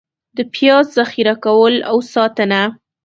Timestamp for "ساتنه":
2.13-2.61